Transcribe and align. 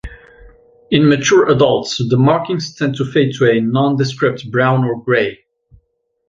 In 0.89 1.07
mature 1.07 1.47
adults 1.47 2.01
the 2.09 2.17
markings 2.17 2.73
tend 2.73 2.95
to 2.95 3.05
fade 3.05 3.35
to 3.37 3.45
a 3.45 3.59
nondescript 3.61 4.49
brown 4.49 4.83
or 4.83 4.99
grey. 4.99 5.45